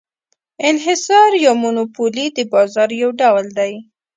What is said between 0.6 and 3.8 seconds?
انحصار یا monopoly د بازار یو ډول دی.